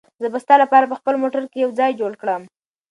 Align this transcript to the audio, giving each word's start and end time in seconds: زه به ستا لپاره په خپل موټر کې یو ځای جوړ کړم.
زه 0.21 0.27
به 0.33 0.39
ستا 0.43 0.55
لپاره 0.63 0.85
په 0.91 0.95
خپل 0.99 1.15
موټر 1.21 1.43
کې 1.51 1.57
یو 1.63 1.71
ځای 1.79 1.91
جوړ 1.99 2.11
کړم. 2.21 2.41